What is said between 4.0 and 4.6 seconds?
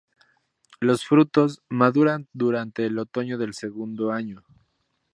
año.